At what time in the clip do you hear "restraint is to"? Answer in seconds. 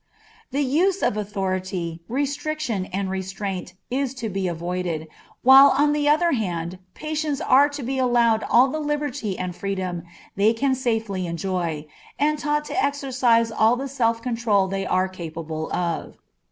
3.07-4.29